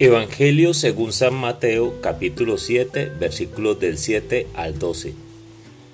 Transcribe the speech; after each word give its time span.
Evangelio 0.00 0.74
según 0.74 1.12
San 1.12 1.34
Mateo 1.34 2.00
capítulo 2.00 2.58
7 2.58 3.12
versículos 3.20 3.78
del 3.78 3.96
7 3.96 4.48
al 4.54 4.76
12. 4.76 5.12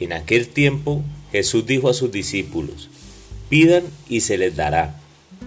En 0.00 0.14
aquel 0.14 0.48
tiempo 0.48 1.04
Jesús 1.32 1.66
dijo 1.66 1.90
a 1.90 1.92
sus 1.92 2.10
discípulos, 2.10 2.88
pidan 3.50 3.84
y 4.08 4.22
se 4.22 4.38
les 4.38 4.56
dará, 4.56 4.98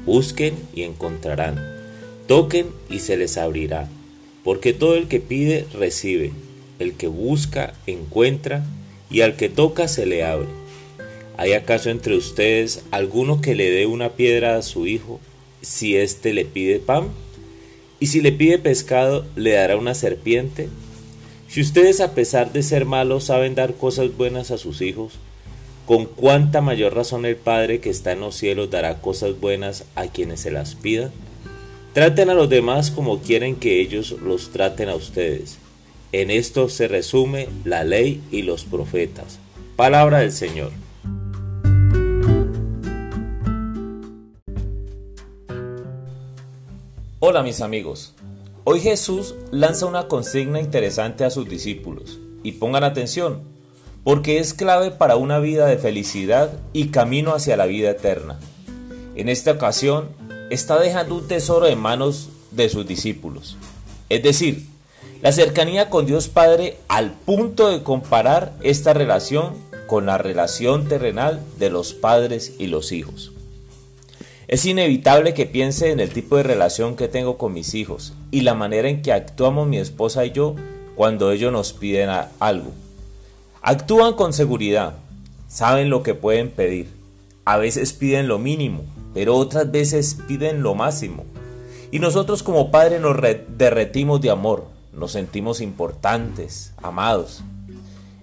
busquen 0.05 0.53
y 0.75 0.83
encontrarán, 0.83 1.59
toquen 2.27 2.67
y 2.91 2.99
se 2.99 3.17
les 3.17 3.39
abrirá, 3.39 3.89
porque 4.43 4.71
todo 4.71 4.97
el 4.97 5.07
que 5.07 5.19
pide 5.19 5.65
recibe, 5.73 6.31
el 6.77 6.93
que 6.93 7.07
busca 7.07 7.73
encuentra, 7.87 8.63
y 9.09 9.21
al 9.21 9.35
que 9.35 9.49
toca 9.49 9.87
se 9.87 10.05
le 10.05 10.23
abre. 10.23 10.49
¿Hay 11.37 11.53
acaso 11.53 11.89
entre 11.89 12.15
ustedes 12.15 12.83
alguno 12.91 13.41
que 13.41 13.55
le 13.55 13.71
dé 13.71 13.87
una 13.87 14.09
piedra 14.09 14.57
a 14.57 14.61
su 14.61 14.85
hijo 14.85 15.19
si 15.63 15.97
éste 15.97 16.33
le 16.33 16.45
pide 16.45 16.77
pan? 16.77 17.09
Y 18.03 18.07
si 18.07 18.19
le 18.19 18.33
pide 18.33 18.57
pescado, 18.57 19.25
le 19.37 19.53
dará 19.53 19.77
una 19.77 19.93
serpiente. 19.93 20.67
Si 21.47 21.61
ustedes 21.61 22.01
a 22.01 22.13
pesar 22.13 22.51
de 22.51 22.61
ser 22.61 22.83
malos 22.83 23.23
saben 23.23 23.55
dar 23.55 23.75
cosas 23.75 24.17
buenas 24.17 24.51
a 24.51 24.57
sus 24.57 24.81
hijos, 24.81 25.13
con 25.85 26.07
cuánta 26.07 26.59
mayor 26.59 26.95
razón 26.95 27.25
el 27.25 27.37
Padre 27.37 27.79
que 27.79 27.89
está 27.89 28.11
en 28.11 28.19
los 28.19 28.35
cielos 28.35 28.69
dará 28.69 28.99
cosas 28.99 29.39
buenas 29.39 29.85
a 29.95 30.07
quienes 30.07 30.41
se 30.41 30.51
las 30.51 30.75
pidan. 30.75 31.11
Traten 31.93 32.29
a 32.29 32.33
los 32.33 32.49
demás 32.49 32.91
como 32.91 33.21
quieren 33.21 33.55
que 33.55 33.79
ellos 33.79 34.11
los 34.21 34.51
traten 34.51 34.89
a 34.89 34.95
ustedes. 34.95 35.57
En 36.11 36.29
esto 36.29 36.67
se 36.67 36.89
resume 36.89 37.47
la 37.63 37.85
ley 37.85 38.21
y 38.31 38.41
los 38.41 38.65
profetas. 38.65 39.39
Palabra 39.77 40.19
del 40.19 40.33
Señor. 40.33 40.82
Hola 47.25 47.41
mis 47.41 47.61
amigos, 47.61 48.11
hoy 48.65 48.81
Jesús 48.81 49.33
lanza 49.49 49.85
una 49.85 50.09
consigna 50.09 50.59
interesante 50.59 51.23
a 51.23 51.29
sus 51.29 51.47
discípulos 51.47 52.19
y 52.43 52.51
pongan 52.51 52.83
atención, 52.83 53.43
porque 54.03 54.39
es 54.39 54.53
clave 54.53 54.91
para 54.91 55.15
una 55.15 55.39
vida 55.39 55.65
de 55.67 55.77
felicidad 55.77 56.51
y 56.73 56.89
camino 56.89 57.33
hacia 57.33 57.55
la 57.55 57.65
vida 57.65 57.91
eterna. 57.91 58.41
En 59.15 59.29
esta 59.29 59.51
ocasión 59.51 60.09
está 60.49 60.77
dejando 60.81 61.15
un 61.15 61.29
tesoro 61.29 61.67
en 61.67 61.79
manos 61.79 62.27
de 62.51 62.67
sus 62.67 62.85
discípulos, 62.85 63.55
es 64.09 64.21
decir, 64.21 64.67
la 65.21 65.31
cercanía 65.31 65.89
con 65.89 66.05
Dios 66.05 66.27
Padre 66.27 66.75
al 66.89 67.13
punto 67.13 67.69
de 67.69 67.83
comparar 67.83 68.51
esta 68.63 68.91
relación 68.91 69.53
con 69.87 70.07
la 70.07 70.17
relación 70.17 70.89
terrenal 70.89 71.41
de 71.57 71.69
los 71.69 71.93
padres 71.93 72.51
y 72.59 72.67
los 72.67 72.91
hijos. 72.91 73.31
Es 74.47 74.65
inevitable 74.65 75.33
que 75.33 75.45
piense 75.45 75.91
en 75.91 75.99
el 75.99 76.09
tipo 76.09 76.35
de 76.35 76.43
relación 76.43 76.95
que 76.95 77.07
tengo 77.07 77.37
con 77.37 77.53
mis 77.53 77.73
hijos 77.75 78.13
y 78.29 78.41
la 78.41 78.53
manera 78.53 78.89
en 78.89 79.01
que 79.01 79.13
actuamos 79.13 79.67
mi 79.67 79.77
esposa 79.77 80.25
y 80.25 80.31
yo 80.31 80.55
cuando 80.95 81.31
ellos 81.31 81.51
nos 81.51 81.71
piden 81.71 82.09
algo. 82.39 82.71
Actúan 83.61 84.13
con 84.15 84.33
seguridad, 84.33 84.95
saben 85.47 85.89
lo 85.89 86.03
que 86.03 86.13
pueden 86.13 86.49
pedir. 86.49 86.91
A 87.45 87.57
veces 87.57 87.93
piden 87.93 88.27
lo 88.27 88.37
mínimo, 88.37 88.81
pero 89.13 89.35
otras 89.35 89.71
veces 89.71 90.17
piden 90.27 90.61
lo 90.61 90.75
máximo. 90.75 91.23
Y 91.91 91.99
nosotros 91.99 92.43
como 92.43 92.71
padres 92.71 92.99
nos 92.99 93.15
derretimos 93.57 94.19
de 94.19 94.29
amor, 94.29 94.65
nos 94.91 95.13
sentimos 95.13 95.61
importantes, 95.61 96.73
amados. 96.81 97.43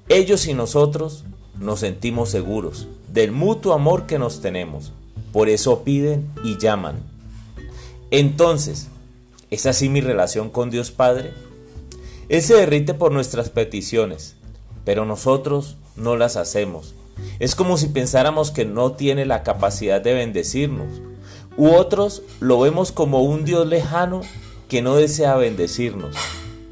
Ellos 0.09 0.47
y 0.47 0.55
nosotros 0.55 1.25
nos 1.59 1.81
sentimos 1.81 2.29
seguros 2.29 2.89
del 3.09 3.33
mutuo 3.33 3.73
amor 3.73 4.07
que 4.07 4.19
nos 4.19 4.41
tenemos 4.41 4.93
por 5.33 5.48
eso 5.48 5.83
piden 5.84 6.28
y 6.45 6.59
llaman. 6.59 7.00
Entonces, 8.11 8.89
¿es 9.50 9.67
así 9.67 9.89
mi 9.89 10.00
relación 10.00 10.50
con 10.50 10.70
Dios 10.70 10.91
Padre? 10.91 11.33
Él 12.28 12.42
se 12.42 12.55
derrite 12.55 12.95
por 12.95 13.12
nuestras 13.12 13.50
peticiones, 13.50 14.37
pero 14.84 15.05
nosotros 15.05 15.77
no 15.97 16.16
las 16.16 16.37
hacemos. 16.37 16.94
Es 17.38 17.55
como 17.55 17.77
si 17.77 17.88
pensáramos 17.88 18.50
que 18.50 18.65
no 18.65 18.93
tiene 18.93 19.27
la 19.27 19.43
capacidad 19.43 20.00
de 20.00 20.15
bendecirnos. 20.15 20.88
U 21.56 21.71
otros 21.71 22.22
lo 22.41 22.60
vemos 22.60 22.93
como 22.93 23.22
un 23.22 23.44
Dios 23.44 23.66
lejano 23.66 24.22
que 24.69 24.82
no 24.82 24.97
desea 24.97 25.37
bendecirnos. 25.37 26.16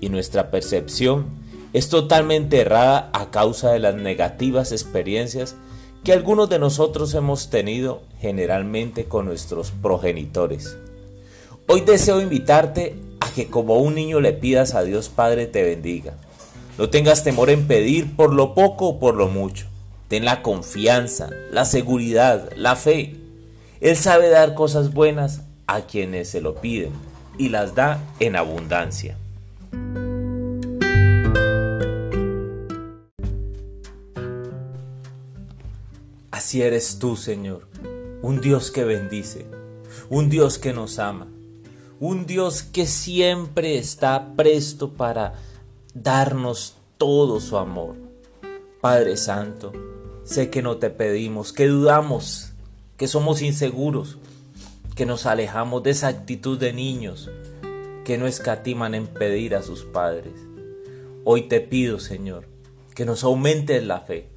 Y 0.01 0.09
nuestra 0.09 0.51
percepción 0.51 1.27
es 1.73 1.89
totalmente 1.89 2.61
errada 2.61 3.11
a 3.13 3.31
causa 3.31 3.71
de 3.71 3.81
las 3.81 3.95
negativas 3.95 4.73
experiencias 4.73 5.57
que 6.05 6.13
algunos 6.13 6.49
de 6.49 6.59
nosotros 6.59 7.15
hemos 7.15 7.51
tenido 7.51 8.03
generalmente 8.21 9.05
con 9.05 9.27
nuestros 9.27 9.71
progenitores. 9.71 10.77
Hoy 11.67 11.83
deseo 11.83 12.21
invitarte 12.21 12.95
a 13.21 13.31
que 13.31 13.49
como 13.49 13.79
un 13.79 13.95
niño 13.95 14.21
le 14.21 14.33
pidas 14.33 14.75
a 14.75 14.83
Dios 14.83 15.09
Padre 15.09 15.47
te 15.47 15.63
bendiga. 15.63 16.15
No 16.79 16.89
tengas 16.89 17.25
temor 17.25 17.51
en 17.51 17.67
pedir 17.67 18.15
por 18.17 18.33
lo 18.33 18.55
poco 18.55 18.89
o 18.89 18.99
por 18.99 19.17
lo 19.17 19.29
mucho. 19.29 19.67
Ten 20.09 20.25
la 20.25 20.43
confianza, 20.43 21.29
la 21.53 21.65
seguridad, 21.65 22.51
la 22.57 22.77
fe. 22.77 23.17
Él 23.81 23.97
sabe 23.97 24.31
dar 24.31 24.55
cosas 24.55 24.95
buenas 24.95 25.43
a 25.67 25.83
quienes 25.83 26.31
se 26.31 26.41
lo 26.41 26.55
piden 26.55 26.93
y 27.37 27.51
las 27.51 27.75
da 27.75 28.01
en 28.19 28.37
abundancia. 28.37 29.17
Así 36.39 36.63
eres 36.63 37.01
tú, 37.01 37.17
Señor, 37.17 37.67
un 38.23 38.41
Dios 38.41 38.71
que 38.71 38.85
bendice, 38.85 39.45
un 40.09 40.31
Dios 40.31 40.57
que 40.57 40.73
nos 40.73 41.01
ama, 41.01 41.27
un 41.99 42.27
Dios 42.27 42.63
que 42.63 42.87
siempre 42.87 43.77
está 43.77 44.37
presto 44.37 44.93
para 44.93 45.35
darnos 45.95 46.77
todo 46.97 47.41
su 47.41 47.59
amor. 47.59 47.97
Padre 48.81 49.17
Santo, 49.17 49.73
sé 50.23 50.49
que 50.49 50.63
no 50.63 50.77
te 50.77 50.91
pedimos, 50.91 51.53
que 51.53 51.67
dudamos, 51.67 52.53
que 52.97 53.09
somos 53.09 53.43
inseguros, 53.43 54.19
que 54.95 55.07
nos 55.07 55.27
alejamos 55.27 55.83
de 55.83 55.91
esa 55.91 56.07
actitud 56.07 56.57
de 56.57 56.73
niños 56.73 57.29
que 58.05 58.17
no 58.17 58.29
escatiman 58.29 58.95
en 58.95 59.09
pedir 59.09 59.57
a 59.57 59.63
sus 59.65 59.83
padres. 59.83 60.35
Hoy 61.25 61.49
te 61.49 61.61
pido, 61.61 61.99
Señor, 61.99 62.45
que 62.95 63.05
nos 63.05 63.25
aumentes 63.25 63.85
la 63.85 64.03
fe, 64.03 64.29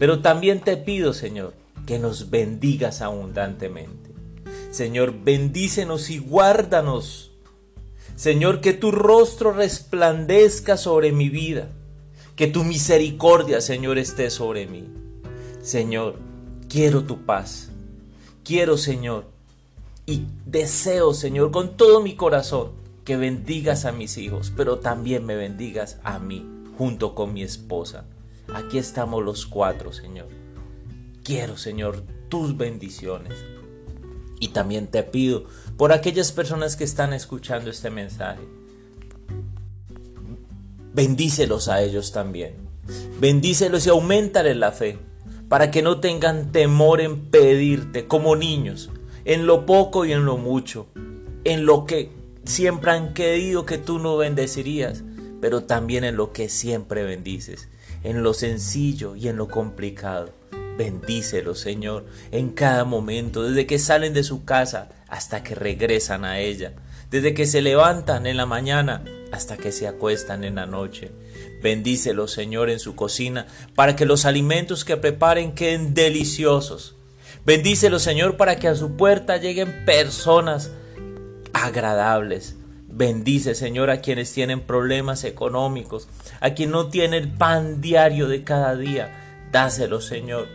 pero 0.00 0.20
también 0.20 0.60
te 0.60 0.78
pido, 0.78 1.12
Señor, 1.12 1.52
que 1.84 1.98
nos 1.98 2.30
bendigas 2.30 3.02
abundantemente. 3.02 4.14
Señor, 4.70 5.12
bendícenos 5.22 6.08
y 6.08 6.16
guárdanos. 6.16 7.32
Señor, 8.16 8.62
que 8.62 8.72
tu 8.72 8.92
rostro 8.92 9.52
resplandezca 9.52 10.78
sobre 10.78 11.12
mi 11.12 11.28
vida. 11.28 11.68
Que 12.34 12.46
tu 12.46 12.64
misericordia, 12.64 13.60
Señor, 13.60 13.98
esté 13.98 14.30
sobre 14.30 14.66
mí. 14.66 14.88
Señor, 15.60 16.16
quiero 16.70 17.04
tu 17.04 17.26
paz. 17.26 17.68
Quiero, 18.42 18.78
Señor, 18.78 19.26
y 20.06 20.22
deseo, 20.46 21.12
Señor, 21.12 21.50
con 21.50 21.76
todo 21.76 22.00
mi 22.00 22.16
corazón, 22.16 22.70
que 23.04 23.18
bendigas 23.18 23.84
a 23.84 23.92
mis 23.92 24.16
hijos, 24.16 24.50
pero 24.56 24.78
también 24.78 25.26
me 25.26 25.36
bendigas 25.36 25.98
a 26.04 26.18
mí, 26.18 26.48
junto 26.78 27.14
con 27.14 27.34
mi 27.34 27.42
esposa. 27.42 28.06
Aquí 28.54 28.78
estamos 28.78 29.24
los 29.24 29.46
cuatro, 29.46 29.92
Señor. 29.92 30.28
Quiero, 31.22 31.56
Señor, 31.56 32.02
tus 32.28 32.56
bendiciones. 32.56 33.34
Y 34.40 34.48
también 34.48 34.86
te 34.86 35.02
pido 35.02 35.44
por 35.76 35.92
aquellas 35.92 36.32
personas 36.32 36.76
que 36.76 36.84
están 36.84 37.12
escuchando 37.12 37.70
este 37.70 37.90
mensaje. 37.90 38.40
Bendícelos 40.92 41.68
a 41.68 41.82
ellos 41.82 42.12
también. 42.12 42.54
Bendícelos 43.20 43.86
y 43.86 43.90
aumentales 43.90 44.56
la 44.56 44.72
fe 44.72 44.98
para 45.50 45.72
que 45.72 45.82
no 45.82 45.98
tengan 45.98 46.52
temor 46.52 47.00
en 47.00 47.22
pedirte 47.22 48.06
como 48.06 48.36
niños, 48.36 48.88
en 49.24 49.46
lo 49.46 49.66
poco 49.66 50.04
y 50.04 50.12
en 50.12 50.24
lo 50.24 50.36
mucho, 50.36 50.86
en 51.42 51.66
lo 51.66 51.86
que 51.86 52.12
siempre 52.44 52.92
han 52.92 53.14
querido 53.14 53.66
que 53.66 53.76
tú 53.76 53.98
no 53.98 54.16
bendecirías, 54.16 55.02
pero 55.40 55.64
también 55.64 56.04
en 56.04 56.14
lo 56.14 56.32
que 56.32 56.48
siempre 56.48 57.02
bendices, 57.02 57.68
en 58.02 58.22
lo 58.22 58.34
sencillo 58.34 59.16
y 59.16 59.28
en 59.28 59.36
lo 59.36 59.48
complicado. 59.48 60.30
Bendícelo, 60.76 61.54
Señor, 61.54 62.06
en 62.30 62.50
cada 62.50 62.84
momento, 62.84 63.42
desde 63.42 63.66
que 63.66 63.78
salen 63.78 64.14
de 64.14 64.22
su 64.22 64.44
casa 64.44 64.88
hasta 65.08 65.42
que 65.42 65.54
regresan 65.54 66.24
a 66.24 66.38
ella, 66.38 66.72
desde 67.10 67.34
que 67.34 67.46
se 67.46 67.60
levantan 67.60 68.26
en 68.26 68.36
la 68.36 68.46
mañana 68.46 69.04
hasta 69.32 69.56
que 69.56 69.72
se 69.72 69.86
acuestan 69.86 70.44
en 70.44 70.54
la 70.54 70.66
noche. 70.66 71.10
Bendícelo, 71.62 72.28
Señor, 72.28 72.70
en 72.70 72.78
su 72.78 72.94
cocina, 72.94 73.46
para 73.74 73.94
que 73.94 74.06
los 74.06 74.24
alimentos 74.24 74.84
que 74.84 74.96
preparen 74.96 75.52
queden 75.52 75.92
deliciosos. 75.92 76.94
Bendícelo, 77.44 77.98
Señor, 77.98 78.36
para 78.36 78.56
que 78.56 78.68
a 78.68 78.74
su 78.74 78.96
puerta 78.96 79.36
lleguen 79.36 79.84
personas 79.84 80.70
agradables. 81.52 82.56
Bendice, 82.92 83.54
Señor, 83.54 83.90
a 83.90 84.00
quienes 84.00 84.32
tienen 84.32 84.60
problemas 84.60 85.24
económicos, 85.24 86.08
a 86.40 86.50
quien 86.50 86.70
no 86.70 86.88
tiene 86.88 87.18
el 87.18 87.28
pan 87.30 87.80
diario 87.80 88.28
de 88.28 88.44
cada 88.44 88.76
día. 88.76 89.48
Dáselo, 89.52 90.00
Señor. 90.00 90.48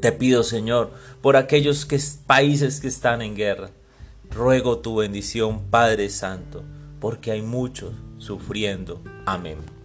Te 0.00 0.12
pido, 0.12 0.44
Señor, 0.44 0.92
por 1.20 1.36
aquellos 1.36 1.86
países 2.26 2.80
que 2.80 2.88
están 2.88 3.22
en 3.22 3.34
guerra. 3.34 3.70
Ruego 4.30 4.78
tu 4.78 4.96
bendición, 4.96 5.62
Padre 5.70 6.08
Santo. 6.08 6.62
porque 7.00 7.30
hay 7.30 7.40
muchos 7.40 7.94
sufriendo. 8.18 9.00
Amén. 9.24 9.79